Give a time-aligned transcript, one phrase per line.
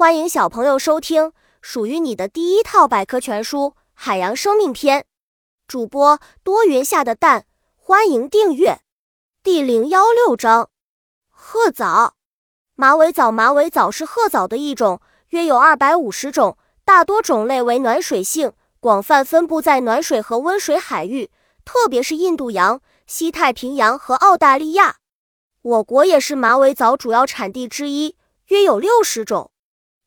[0.00, 5.00] 欢迎小朋友收听属于你的第一套百科全书《海洋生命篇》。
[5.68, 7.44] 主播多云下的蛋，
[7.76, 8.80] 欢迎订阅。
[9.42, 10.70] 第零幺六章：
[11.28, 12.14] 褐藻。
[12.76, 21.30] 马尾藻，马尾藻是褐藻的一种，约有二百五十种，大多种类为暖水性，广泛分布在暖水和温水海域，
[21.62, 24.96] 特别是印度洋、西太平洋和澳大利亚。
[25.60, 29.50] 我国也是马尾藻主要产地之一，约有六十种。